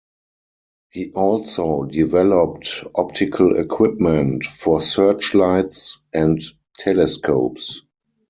He 0.89 1.11
also 1.13 1.83
developed 1.83 2.85
optical 2.95 3.55
equipment, 3.59 4.45
for 4.45 4.81
searchlights 4.81 5.99
and 6.11 6.41
telescopes. 6.75 7.81